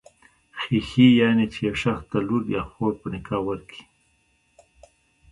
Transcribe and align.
خېښي، 0.61 1.07
يعنی 1.21 1.45
چي 1.53 1.59
يو 1.67 1.75
شخص 1.83 2.03
ته 2.11 2.17
لور 2.27 2.43
يا 2.55 2.63
خور 2.71 2.93
په 3.01 3.07
نکاح 3.13 3.41
ورکي. 3.47 3.81